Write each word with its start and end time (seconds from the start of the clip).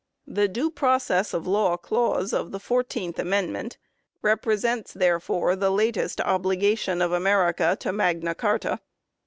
The 0.25 0.47
due 0.47 0.71
process 0.71 1.31
of 1.31 1.45
law 1.45 1.77
clause 1.77 2.33
of 2.33 2.49
the 2.51 2.59
Fourteenth 2.59 3.19
Amendment 3.19 3.77
represents, 4.23 4.93
therefore, 4.93 5.55
the 5.55 5.69
latest 5.69 6.19
obligation 6.21 7.03
of 7.03 7.11
America 7.11 7.77
to 7.81 7.93
Magna 7.93 8.33
Carta. 8.33 8.79